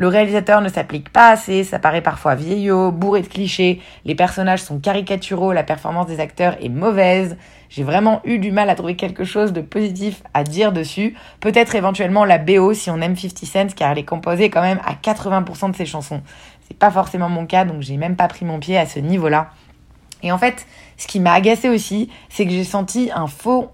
Le 0.01 0.08
réalisateur 0.08 0.62
ne 0.62 0.67
s'applique 0.67 1.10
pas 1.10 1.29
assez, 1.29 1.63
ça 1.63 1.77
paraît 1.77 2.01
parfois 2.01 2.34
vieillot, 2.34 2.91
bourré 2.91 3.22
de 3.22 3.27
clichés, 3.27 3.79
les 4.03 4.15
personnages 4.15 4.63
sont 4.63 4.79
caricaturaux, 4.79 5.53
la 5.53 5.62
performance 5.62 6.08
des 6.08 6.20
acteurs 6.20 6.58
est 6.60 6.70
mauvaise. 6.70 7.38
J'ai 7.70 7.84
vraiment 7.84 8.20
eu 8.24 8.39
du 8.39 8.51
mal 8.51 8.72
à 8.72 8.74
trouver 8.74 8.96
quelque 8.96 9.25
chose 9.25 9.53
de 9.53 9.62
positif 9.62 10.24
à 10.34 10.43
dire 10.43 10.72
dessus. 10.72 11.15
Peut-être 11.39 11.75
éventuellement 11.75 12.25
la 12.25 12.39
BO 12.39 12.74
si 12.74 12.89
on 12.89 13.00
aime 13.00 13.15
50 13.15 13.46
Cent 13.46 13.75
car 13.75 13.91
elle 13.91 14.00
est 14.00 14.03
composée 14.03 14.50
quand 14.50 14.63
même 14.63 14.79
à 14.88 14.96
80% 14.96 15.70
de 15.70 15.75
ses 15.75 15.86
chansons. 15.86 16.24
C'est 16.67 16.79
pas 16.79 16.89
forcément 16.89 17.29
mon 17.29 17.46
cas 17.46 17.63
donc 17.63 17.81
j'ai 17.81 17.98
même 17.98 18.15
pas 18.15 18.27
pris 18.27 18.43
mon 18.43 18.58
pied 18.58 18.79
à 18.79 18.88
ce 18.88 18.98
niveau-là. 18.98 19.51
Et 20.24 20.31
en 20.31 20.39
fait, 20.39 20.65
ce 20.98 21.05
qui 21.05 21.20
m'a 21.20 21.34
agacé 21.34 21.70
aussi, 21.70 22.10
c'est 22.29 22.46
que 22.46 22.51
j'ai 22.51 22.63
senti 22.63 23.12
un 23.13 23.27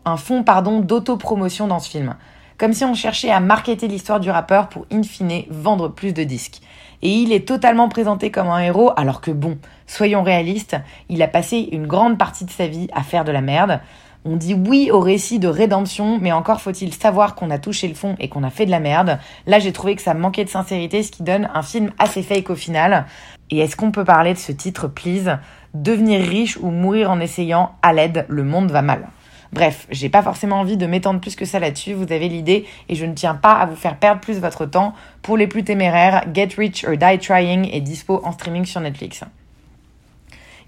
un 0.03 0.17
fond, 0.17 0.43
pardon, 0.43 0.81
d'autopromotion 0.81 1.67
dans 1.67 1.79
ce 1.79 1.89
film 1.89 2.17
comme 2.57 2.73
si 2.73 2.83
on 2.83 2.93
cherchait 2.93 3.31
à 3.31 3.39
marketer 3.39 3.87
l'histoire 3.87 4.19
du 4.19 4.29
rappeur 4.29 4.69
pour 4.69 4.85
in 4.91 5.03
fine 5.03 5.43
vendre 5.49 5.89
plus 5.89 6.13
de 6.13 6.23
disques. 6.23 6.61
Et 7.01 7.09
il 7.09 7.31
est 7.31 7.47
totalement 7.47 7.89
présenté 7.89 8.31
comme 8.31 8.47
un 8.47 8.59
héros 8.59 8.91
alors 8.97 9.21
que 9.21 9.31
bon, 9.31 9.57
soyons 9.85 10.23
réalistes, 10.23 10.75
il 11.09 11.21
a 11.21 11.27
passé 11.27 11.69
une 11.71 11.85
grande 11.85 12.17
partie 12.17 12.45
de 12.45 12.49
sa 12.49 12.67
vie 12.67 12.87
à 12.93 13.03
faire 13.03 13.23
de 13.23 13.31
la 13.31 13.41
merde. 13.41 13.79
On 14.25 14.35
dit 14.35 14.55
oui 14.55 14.89
au 14.91 14.99
récit 14.99 15.39
de 15.39 15.47
rédemption, 15.47 16.17
mais 16.19 16.31
encore 16.31 16.59
faut-il 16.59 16.93
savoir 16.93 17.35
qu'on 17.35 17.51
a 17.51 17.59
touché 17.59 17.87
le 17.87 17.93
fond 17.93 18.15
et 18.19 18.29
qu'on 18.29 18.43
a 18.43 18.49
fait 18.49 18.65
de 18.65 18.71
la 18.71 18.79
merde. 18.79 19.19
Là, 19.45 19.59
j'ai 19.59 19.71
trouvé 19.71 19.95
que 19.95 20.01
ça 20.01 20.15
manquait 20.15 20.43
de 20.43 20.49
sincérité, 20.49 21.03
ce 21.03 21.11
qui 21.11 21.23
donne 21.23 21.49
un 21.53 21.61
film 21.61 21.91
assez 21.99 22.23
fake 22.23 22.49
au 22.49 22.55
final. 22.55 23.05
Et 23.51 23.59
est-ce 23.59 23.77
qu'on 23.77 23.91
peut 23.91 24.03
parler 24.03 24.33
de 24.33 24.39
ce 24.39 24.51
titre, 24.51 24.87
please? 24.87 25.37
Devenir 25.73 26.19
riche 26.19 26.57
ou 26.57 26.71
mourir 26.71 27.11
en 27.11 27.19
essayant, 27.19 27.71
à 27.81 27.93
l'aide, 27.93 28.25
le 28.27 28.43
monde 28.43 28.71
va 28.71 28.81
mal. 28.81 29.07
Bref, 29.53 29.87
j'ai 29.89 30.09
pas 30.09 30.21
forcément 30.21 30.59
envie 30.59 30.77
de 30.77 30.85
m'étendre 30.85 31.19
plus 31.19 31.35
que 31.35 31.45
ça 31.45 31.59
là-dessus, 31.59 31.93
vous 31.93 32.11
avez 32.11 32.29
l'idée, 32.29 32.65
et 32.89 32.95
je 32.95 33.05
ne 33.05 33.13
tiens 33.13 33.35
pas 33.35 33.53
à 33.53 33.65
vous 33.65 33.75
faire 33.75 33.97
perdre 33.97 34.21
plus 34.21 34.39
votre 34.39 34.65
temps. 34.65 34.93
Pour 35.21 35.37
les 35.37 35.47
plus 35.47 35.63
téméraires, 35.63 36.25
Get 36.33 36.49
Rich 36.57 36.85
or 36.85 36.97
Die 36.97 37.19
Trying 37.19 37.69
est 37.71 37.81
dispo 37.81 38.21
en 38.23 38.31
streaming 38.31 38.65
sur 38.65 38.81
Netflix. 38.81 39.23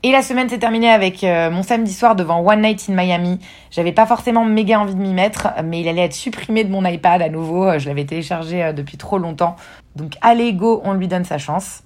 Et 0.02 0.14
la 0.14 0.22
semaine 0.22 0.48
s'est 0.48 0.60
terminée 0.60 0.90
avec 0.90 1.26
euh, 1.26 1.52
mon 1.52 1.62
samedi 1.62 1.92
soir 1.92 2.16
devant 2.16 2.40
One 2.40 2.62
Night 2.62 2.86
in 2.90 2.94
Miami. 2.94 3.38
J'avais 3.70 3.92
pas 3.92 4.06
forcément 4.06 4.46
méga 4.46 4.80
envie 4.80 4.96
de 4.96 5.02
m'y 5.02 5.14
mettre, 5.14 5.50
mais 5.66 5.82
il 5.82 5.90
allait 5.90 6.06
être 6.06 6.14
supprimé 6.14 6.64
de 6.64 6.72
mon 6.72 6.86
iPad 6.86 7.22
à 7.22 7.28
nouveau. 7.28 7.78
Je 7.78 7.90
l'avais 7.90 8.06
téléchargé 8.06 8.64
euh, 8.64 8.72
depuis 8.72 8.96
trop 8.96 9.18
longtemps. 9.18 9.58
Donc 9.98 10.14
allez, 10.22 10.54
go, 10.54 10.82
on 10.86 10.94
lui 10.94 11.10
donne 11.10 11.26
sa 11.26 11.38
chance. 11.38 11.84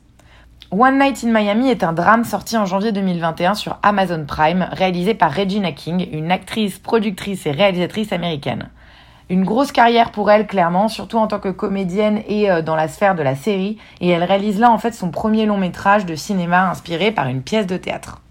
One 0.75 0.97
Night 0.97 1.23
in 1.23 1.31
Miami 1.31 1.69
est 1.69 1.83
un 1.83 1.93
drame 1.93 2.23
sorti 2.23 2.57
en 2.57 2.65
janvier 2.65 2.91
2021 2.91 3.53
sur 3.53 3.77
Amazon 3.83 4.25
Prime, 4.25 4.67
réalisé 4.71 5.13
par 5.13 5.31
Regina 5.31 5.71
King, 5.71 6.07
une 6.11 6.31
actrice, 6.31 6.79
productrice 6.79 7.45
et 7.45 7.51
réalisatrice 7.51 8.11
américaine. 8.11 8.69
Une 9.29 9.43
grosse 9.43 9.71
carrière 9.71 10.09
pour 10.09 10.31
elle, 10.31 10.47
clairement, 10.47 10.87
surtout 10.87 11.19
en 11.19 11.27
tant 11.27 11.39
que 11.39 11.49
comédienne 11.49 12.23
et 12.27 12.49
euh, 12.49 12.63
dans 12.63 12.75
la 12.75 12.87
sphère 12.87 13.13
de 13.13 13.21
la 13.21 13.35
série, 13.35 13.77
et 14.01 14.09
elle 14.09 14.23
réalise 14.23 14.59
là 14.59 14.71
en 14.71 14.79
fait 14.79 14.95
son 14.95 15.11
premier 15.11 15.45
long 15.45 15.57
métrage 15.57 16.07
de 16.07 16.15
cinéma 16.15 16.71
inspiré 16.71 17.11
par 17.11 17.27
une 17.27 17.43
pièce 17.43 17.67
de 17.67 17.77
théâtre. 17.77 18.21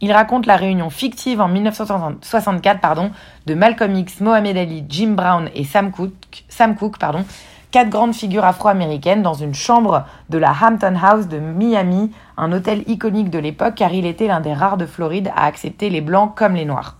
Il 0.00 0.10
raconte 0.10 0.46
la 0.46 0.56
réunion 0.56 0.90
fictive 0.90 1.40
en 1.40 1.46
1964 1.46 2.80
pardon, 2.80 3.12
de 3.46 3.54
Malcolm 3.54 3.94
X, 3.94 4.20
Mohamed 4.20 4.56
Ali, 4.56 4.84
Jim 4.88 5.10
Brown 5.10 5.48
et 5.54 5.62
Sam 5.62 5.92
Cooke, 5.92 6.42
Sam 6.48 6.74
Cooke 6.74 6.98
pardon, 6.98 7.24
quatre 7.74 7.90
grandes 7.90 8.14
figures 8.14 8.44
afro-américaines 8.44 9.22
dans 9.22 9.34
une 9.34 9.52
chambre 9.52 10.04
de 10.30 10.38
la 10.38 10.52
Hampton 10.52 10.94
House 10.94 11.26
de 11.26 11.40
Miami, 11.40 12.12
un 12.36 12.52
hôtel 12.52 12.84
iconique 12.86 13.30
de 13.30 13.40
l'époque 13.40 13.74
car 13.74 13.92
il 13.92 14.06
était 14.06 14.28
l'un 14.28 14.38
des 14.38 14.52
rares 14.52 14.76
de 14.76 14.86
Floride 14.86 15.32
à 15.34 15.46
accepter 15.46 15.90
les 15.90 16.00
blancs 16.00 16.36
comme 16.36 16.54
les 16.54 16.66
noirs. 16.66 16.98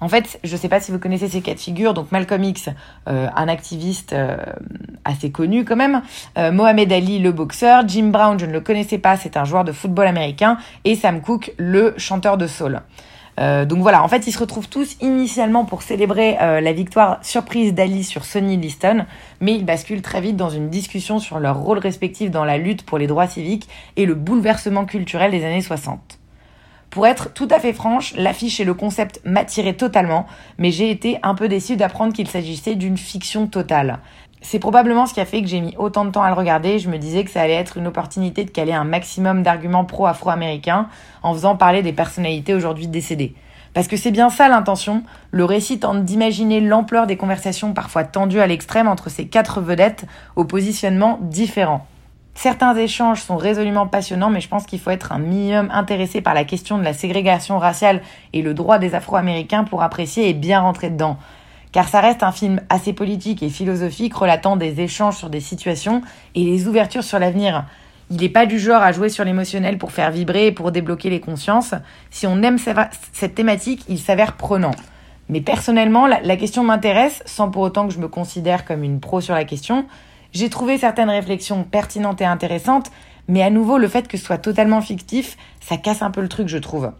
En 0.00 0.08
fait, 0.08 0.40
je 0.42 0.52
ne 0.52 0.58
sais 0.58 0.68
pas 0.68 0.80
si 0.80 0.90
vous 0.90 0.98
connaissez 0.98 1.28
ces 1.28 1.42
quatre 1.42 1.60
figures. 1.60 1.94
Donc 1.94 2.10
Malcolm 2.10 2.42
X, 2.42 2.70
euh, 3.08 3.28
un 3.36 3.46
activiste 3.46 4.14
euh, 4.14 4.36
assez 5.04 5.30
connu 5.30 5.64
quand 5.64 5.76
même. 5.76 6.02
Euh, 6.38 6.50
Mohamed 6.50 6.92
Ali, 6.92 7.20
le 7.20 7.30
boxeur. 7.30 7.84
Jim 7.86 8.08
Brown, 8.08 8.40
je 8.40 8.46
ne 8.46 8.52
le 8.52 8.60
connaissais 8.60 8.98
pas, 8.98 9.16
c'est 9.16 9.36
un 9.36 9.44
joueur 9.44 9.62
de 9.62 9.70
football 9.70 10.08
américain. 10.08 10.58
Et 10.82 10.96
Sam 10.96 11.20
Cooke, 11.20 11.52
le 11.56 11.94
chanteur 11.98 12.36
de 12.36 12.48
soul. 12.48 12.80
Euh, 13.40 13.64
donc 13.64 13.80
voilà, 13.80 14.02
en 14.02 14.08
fait, 14.08 14.26
ils 14.26 14.32
se 14.32 14.38
retrouvent 14.38 14.68
tous 14.68 14.96
initialement 15.00 15.64
pour 15.64 15.82
célébrer 15.82 16.36
euh, 16.40 16.60
la 16.60 16.72
victoire 16.72 17.18
surprise 17.22 17.72
d'Ali 17.72 18.04
sur 18.04 18.24
Sonny 18.24 18.56
Liston, 18.56 19.06
mais 19.40 19.54
ils 19.54 19.64
basculent 19.64 20.02
très 20.02 20.20
vite 20.20 20.36
dans 20.36 20.50
une 20.50 20.68
discussion 20.68 21.18
sur 21.18 21.38
leur 21.38 21.58
rôle 21.58 21.78
respectif 21.78 22.30
dans 22.30 22.44
la 22.44 22.58
lutte 22.58 22.84
pour 22.84 22.98
les 22.98 23.06
droits 23.06 23.26
civiques 23.26 23.68
et 23.96 24.06
le 24.06 24.14
bouleversement 24.14 24.84
culturel 24.84 25.30
des 25.30 25.44
années 25.44 25.62
60. 25.62 26.18
Pour 26.90 27.06
être 27.06 27.32
tout 27.32 27.48
à 27.50 27.58
fait 27.58 27.72
franche, 27.72 28.12
l'affiche 28.16 28.60
et 28.60 28.64
le 28.64 28.74
concept 28.74 29.22
m'attiraient 29.24 29.72
totalement, 29.72 30.26
mais 30.58 30.70
j'ai 30.70 30.90
été 30.90 31.18
un 31.22 31.34
peu 31.34 31.48
déçue 31.48 31.76
d'apprendre 31.76 32.12
qu'il 32.12 32.28
s'agissait 32.28 32.74
d'une 32.74 32.98
fiction 32.98 33.46
totale. 33.46 34.00
C'est 34.44 34.58
probablement 34.58 35.06
ce 35.06 35.14
qui 35.14 35.20
a 35.20 35.24
fait 35.24 35.40
que 35.40 35.46
j'ai 35.46 35.60
mis 35.60 35.74
autant 35.78 36.04
de 36.04 36.10
temps 36.10 36.22
à 36.22 36.28
le 36.28 36.34
regarder. 36.34 36.80
Je 36.80 36.90
me 36.90 36.98
disais 36.98 37.24
que 37.24 37.30
ça 37.30 37.40
allait 37.40 37.54
être 37.54 37.76
une 37.76 37.86
opportunité 37.86 38.44
de 38.44 38.50
caler 38.50 38.72
un 38.72 38.84
maximum 38.84 39.44
d'arguments 39.44 39.84
pro-afro-américains 39.84 40.88
en 41.22 41.32
faisant 41.32 41.56
parler 41.56 41.82
des 41.82 41.92
personnalités 41.92 42.52
aujourd'hui 42.52 42.88
décédées. 42.88 43.34
Parce 43.72 43.86
que 43.86 43.96
c'est 43.96 44.10
bien 44.10 44.30
ça 44.30 44.48
l'intention. 44.48 45.04
Le 45.30 45.44
récit 45.44 45.78
tente 45.78 46.04
d'imaginer 46.04 46.60
l'ampleur 46.60 47.06
des 47.06 47.16
conversations 47.16 47.72
parfois 47.72 48.02
tendues 48.02 48.40
à 48.40 48.48
l'extrême 48.48 48.88
entre 48.88 49.10
ces 49.10 49.26
quatre 49.26 49.60
vedettes 49.60 50.06
au 50.34 50.44
positionnement 50.44 51.18
différent. 51.22 51.86
Certains 52.34 52.74
échanges 52.74 53.22
sont 53.22 53.36
résolument 53.36 53.86
passionnants, 53.86 54.30
mais 54.30 54.40
je 54.40 54.48
pense 54.48 54.66
qu'il 54.66 54.80
faut 54.80 54.90
être 54.90 55.12
un 55.12 55.18
minimum 55.18 55.70
intéressé 55.72 56.20
par 56.20 56.34
la 56.34 56.44
question 56.44 56.78
de 56.78 56.82
la 56.82 56.94
ségrégation 56.94 57.58
raciale 57.58 58.02
et 58.32 58.42
le 58.42 58.54
droit 58.54 58.78
des 58.78 58.94
Afro-Américains 58.94 59.64
pour 59.64 59.82
apprécier 59.82 60.28
et 60.28 60.34
bien 60.34 60.60
rentrer 60.60 60.90
dedans 60.90 61.16
car 61.72 61.88
ça 61.88 62.00
reste 62.00 62.22
un 62.22 62.32
film 62.32 62.60
assez 62.68 62.92
politique 62.92 63.42
et 63.42 63.48
philosophique 63.48 64.14
relatant 64.14 64.56
des 64.56 64.80
échanges 64.80 65.16
sur 65.16 65.30
des 65.30 65.40
situations 65.40 66.02
et 66.34 66.44
les 66.44 66.68
ouvertures 66.68 67.04
sur 67.04 67.18
l'avenir. 67.18 67.64
Il 68.10 68.20
n'est 68.20 68.28
pas 68.28 68.44
du 68.44 68.58
genre 68.58 68.82
à 68.82 68.92
jouer 68.92 69.08
sur 69.08 69.24
l'émotionnel 69.24 69.78
pour 69.78 69.90
faire 69.90 70.10
vibrer 70.10 70.48
et 70.48 70.52
pour 70.52 70.70
débloquer 70.70 71.08
les 71.08 71.20
consciences. 71.20 71.74
Si 72.10 72.26
on 72.26 72.42
aime 72.42 72.58
cette 73.12 73.34
thématique, 73.34 73.84
il 73.88 73.98
s'avère 73.98 74.36
prenant. 74.36 74.72
Mais 75.30 75.40
personnellement, 75.40 76.06
la, 76.06 76.36
question 76.36 76.62
m'intéresse, 76.62 77.22
sans 77.24 77.50
pour 77.50 77.62
autant 77.62 77.88
que 77.88 77.94
je 77.94 77.98
me 77.98 78.08
considère 78.08 78.66
comme 78.66 78.84
une 78.84 79.00
pro 79.00 79.22
sur 79.22 79.34
la 79.34 79.44
question. 79.44 79.86
J'ai 80.32 80.50
trouvé 80.50 80.76
certaines 80.76 81.08
réflexions 81.08 81.64
pertinentes 81.64 82.20
et 82.20 82.26
intéressantes, 82.26 82.90
mais 83.28 83.42
à 83.42 83.48
nouveau, 83.48 83.78
le 83.78 83.88
fait 83.88 84.08
que 84.08 84.18
ce 84.18 84.24
soit 84.24 84.36
totalement 84.36 84.82
fictif, 84.82 85.38
ça 85.60 85.78
casse 85.78 86.02
un 86.02 86.10
peu 86.10 86.20
le 86.20 86.28
truc, 86.28 86.48
je 86.48 86.58
trouve. 86.58 86.92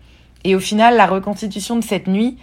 Et 0.44 0.54
au 0.54 0.60
final, 0.60 0.96
la 0.96 1.06
reconstitution 1.06 1.76
de 1.76 1.84
cette 1.84 2.06
nuit, 2.06 2.38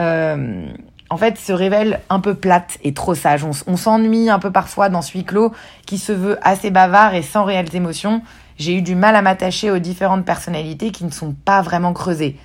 euh, 0.00 0.66
en 1.10 1.16
fait, 1.16 1.38
se 1.38 1.52
révèle 1.52 2.00
un 2.08 2.20
peu 2.20 2.34
plate 2.34 2.78
et 2.82 2.94
trop 2.94 3.14
sage. 3.14 3.44
On, 3.66 3.76
s'ennuie 3.76 4.30
un 4.30 4.38
peu 4.38 4.50
parfois 4.50 4.88
dans 4.88 5.02
ce 5.02 5.12
huis 5.12 5.24
clos 5.24 5.52
qui 5.86 5.98
se 5.98 6.12
veut 6.12 6.38
assez 6.42 6.70
bavard 6.70 7.14
et 7.14 7.22
sans 7.22 7.44
réelles 7.44 7.74
émotions. 7.76 8.22
J'ai 8.56 8.76
eu 8.76 8.82
du 8.82 8.94
mal 8.94 9.14
à 9.16 9.22
m'attacher 9.22 9.70
aux 9.70 9.78
différentes 9.78 10.24
personnalités 10.24 10.90
qui 10.90 11.04
ne 11.04 11.10
sont 11.10 11.34
pas 11.44 11.60
vraiment 11.60 11.92
creusées. 11.92 12.38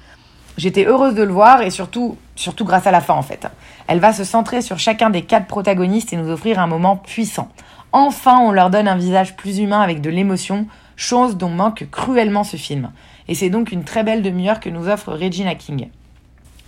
J'étais 0.57 0.85
heureuse 0.85 1.15
de 1.15 1.23
le 1.23 1.31
voir 1.31 1.61
et 1.61 1.69
surtout, 1.69 2.17
surtout 2.35 2.65
grâce 2.65 2.85
à 2.85 2.91
la 2.91 2.99
fin 2.99 3.13
en 3.13 3.21
fait. 3.21 3.47
Elle 3.87 3.99
va 3.99 4.11
se 4.11 4.25
centrer 4.25 4.61
sur 4.61 4.77
chacun 4.77 5.09
des 5.09 5.21
quatre 5.21 5.47
protagonistes 5.47 6.11
et 6.11 6.17
nous 6.17 6.29
offrir 6.29 6.59
un 6.59 6.67
moment 6.67 6.97
puissant. 6.97 7.49
Enfin, 7.93 8.39
on 8.39 8.51
leur 8.51 8.69
donne 8.69 8.87
un 8.87 8.97
visage 8.97 9.35
plus 9.35 9.59
humain 9.59 9.81
avec 9.81 10.01
de 10.01 10.09
l'émotion, 10.09 10.67
chose 10.95 11.37
dont 11.37 11.49
manque 11.49 11.87
cruellement 11.91 12.43
ce 12.43 12.57
film. 12.57 12.91
Et 13.27 13.35
c'est 13.35 13.49
donc 13.49 13.71
une 13.71 13.83
très 13.83 14.03
belle 14.03 14.21
demi-heure 14.21 14.59
que 14.59 14.69
nous 14.69 14.89
offre 14.89 15.13
Regina 15.13 15.55
King. 15.55 15.89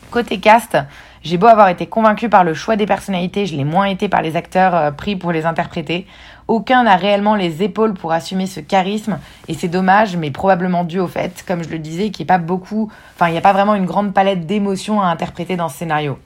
Côté 0.10 0.39
cast, 0.39 0.77
j'ai 1.23 1.37
beau 1.37 1.47
avoir 1.47 1.69
été 1.69 1.85
convaincue 1.85 2.29
par 2.29 2.43
le 2.43 2.53
choix 2.53 2.75
des 2.75 2.85
personnalités, 2.85 3.45
je 3.45 3.55
l'ai 3.55 3.63
moins 3.63 3.85
été 3.85 4.09
par 4.09 4.21
les 4.21 4.35
acteurs 4.35 4.75
euh, 4.75 4.91
pris 4.91 5.15
pour 5.15 5.31
les 5.31 5.45
interpréter. 5.45 6.07
Aucun 6.47 6.83
n'a 6.83 6.95
réellement 6.95 7.35
les 7.35 7.63
épaules 7.63 7.93
pour 7.93 8.11
assumer 8.11 8.47
ce 8.47 8.59
charisme 8.59 9.19
et 9.47 9.53
c'est 9.53 9.67
dommage, 9.67 10.17
mais 10.17 10.31
probablement 10.31 10.83
dû 10.83 10.99
au 10.99 11.07
fait, 11.07 11.45
comme 11.47 11.63
je 11.63 11.69
le 11.69 11.79
disais, 11.79 12.09
qu'il 12.09 12.25
n'y 12.25 12.31
a 12.31 12.37
pas 12.37 12.43
beaucoup, 12.43 12.91
enfin 13.15 13.27
il 13.27 13.31
n'y 13.33 13.37
a 13.37 13.41
pas 13.41 13.53
vraiment 13.53 13.75
une 13.75 13.85
grande 13.85 14.13
palette 14.13 14.45
d'émotions 14.45 14.99
à 14.99 15.05
interpréter 15.05 15.55
dans 15.55 15.69
ce 15.69 15.77
scénario. 15.77 16.17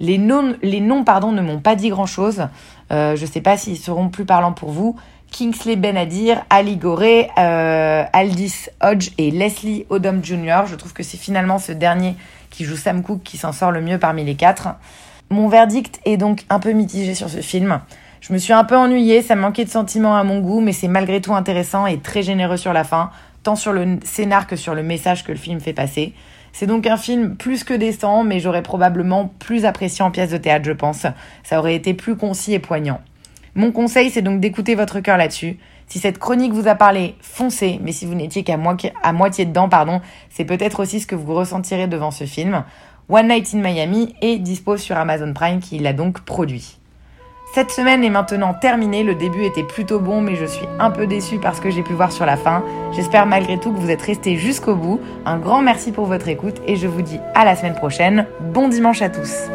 Les 0.00 0.18
noms, 0.18 0.56
les 0.62 0.80
noms 0.80 1.04
pardon, 1.04 1.32
ne 1.32 1.40
m'ont 1.40 1.60
pas 1.60 1.76
dit 1.76 1.88
grand-chose. 1.88 2.48
Euh, 2.92 3.16
je 3.16 3.22
ne 3.22 3.30
sais 3.30 3.40
pas 3.40 3.56
s'ils 3.56 3.78
seront 3.78 4.08
plus 4.08 4.24
parlants 4.24 4.52
pour 4.52 4.70
vous. 4.70 4.96
Kingsley 5.30 5.74
Benadir, 5.74 6.44
Ali 6.48 6.76
Goré, 6.76 7.28
euh, 7.38 8.04
Aldis 8.12 8.68
Hodge 8.80 9.10
et 9.18 9.32
Leslie 9.32 9.84
Odom 9.90 10.20
Jr. 10.22 10.62
Je 10.66 10.76
trouve 10.76 10.92
que 10.92 11.02
c'est 11.02 11.16
finalement 11.16 11.58
ce 11.58 11.72
dernier 11.72 12.14
qui 12.54 12.64
joue 12.64 12.76
Sam 12.76 13.02
Cooke 13.02 13.22
qui 13.24 13.36
s'en 13.36 13.52
sort 13.52 13.72
le 13.72 13.80
mieux 13.80 13.98
parmi 13.98 14.24
les 14.24 14.36
quatre. 14.36 14.68
Mon 15.30 15.48
verdict 15.48 16.00
est 16.04 16.16
donc 16.16 16.44
un 16.50 16.60
peu 16.60 16.72
mitigé 16.72 17.14
sur 17.14 17.28
ce 17.28 17.40
film. 17.40 17.80
Je 18.20 18.32
me 18.32 18.38
suis 18.38 18.52
un 18.52 18.64
peu 18.64 18.76
ennuyée, 18.76 19.22
ça 19.22 19.34
manquait 19.34 19.64
de 19.64 19.70
sentiments 19.70 20.16
à 20.16 20.22
mon 20.22 20.38
goût, 20.38 20.60
mais 20.60 20.72
c'est 20.72 20.88
malgré 20.88 21.20
tout 21.20 21.34
intéressant 21.34 21.86
et 21.86 21.98
très 21.98 22.22
généreux 22.22 22.56
sur 22.56 22.72
la 22.72 22.84
fin, 22.84 23.10
tant 23.42 23.56
sur 23.56 23.72
le 23.72 23.98
scénar 24.04 24.46
que 24.46 24.56
sur 24.56 24.74
le 24.74 24.82
message 24.82 25.24
que 25.24 25.32
le 25.32 25.38
film 25.38 25.60
fait 25.60 25.72
passer. 25.72 26.14
C'est 26.52 26.66
donc 26.66 26.86
un 26.86 26.96
film 26.96 27.36
plus 27.36 27.64
que 27.64 27.74
décent, 27.74 28.22
mais 28.22 28.38
j'aurais 28.38 28.62
probablement 28.62 29.32
plus 29.40 29.64
apprécié 29.64 30.04
en 30.04 30.12
pièce 30.12 30.30
de 30.30 30.36
théâtre, 30.36 30.64
je 30.64 30.72
pense. 30.72 31.06
Ça 31.42 31.58
aurait 31.58 31.74
été 31.74 31.92
plus 31.92 32.16
concis 32.16 32.54
et 32.54 32.60
poignant. 32.60 33.00
Mon 33.56 33.72
conseil, 33.72 34.10
c'est 34.10 34.22
donc 34.22 34.40
d'écouter 34.40 34.76
votre 34.76 35.00
cœur 35.00 35.16
là-dessus. 35.16 35.58
Si 35.86 35.98
cette 35.98 36.18
chronique 36.18 36.52
vous 36.52 36.68
a 36.68 36.74
parlé, 36.74 37.14
foncez, 37.20 37.78
mais 37.82 37.92
si 37.92 38.06
vous 38.06 38.14
n'étiez 38.14 38.42
qu'à 38.42 38.56
moitié 38.56 39.44
dedans, 39.44 39.68
pardon, 39.68 40.00
c'est 40.30 40.44
peut-être 40.44 40.80
aussi 40.80 41.00
ce 41.00 41.06
que 41.06 41.14
vous 41.14 41.34
ressentirez 41.34 41.86
devant 41.86 42.10
ce 42.10 42.24
film. 42.24 42.64
One 43.08 43.28
Night 43.28 43.54
in 43.54 43.58
Miami 43.58 44.14
est 44.22 44.38
dispo 44.38 44.76
sur 44.76 44.96
Amazon 44.96 45.32
Prime 45.34 45.60
qui 45.60 45.78
l'a 45.78 45.92
donc 45.92 46.20
produit. 46.20 46.78
Cette 47.54 47.70
semaine 47.70 48.02
est 48.02 48.10
maintenant 48.10 48.52
terminée, 48.52 49.04
le 49.04 49.14
début 49.14 49.44
était 49.44 49.62
plutôt 49.62 50.00
bon 50.00 50.20
mais 50.20 50.34
je 50.34 50.44
suis 50.44 50.66
un 50.80 50.90
peu 50.90 51.06
déçue 51.06 51.38
parce 51.38 51.60
que 51.60 51.70
j'ai 51.70 51.82
pu 51.82 51.92
voir 51.92 52.10
sur 52.10 52.26
la 52.26 52.36
fin. 52.36 52.64
J'espère 52.92 53.26
malgré 53.26 53.60
tout 53.60 53.72
que 53.72 53.78
vous 53.78 53.90
êtes 53.90 54.02
restés 54.02 54.36
jusqu'au 54.36 54.74
bout. 54.74 55.00
Un 55.24 55.38
grand 55.38 55.62
merci 55.62 55.92
pour 55.92 56.06
votre 56.06 56.26
écoute 56.26 56.60
et 56.66 56.74
je 56.74 56.88
vous 56.88 57.02
dis 57.02 57.20
à 57.34 57.44
la 57.44 57.54
semaine 57.54 57.76
prochaine. 57.76 58.26
Bon 58.52 58.68
dimanche 58.68 59.02
à 59.02 59.08
tous 59.10 59.48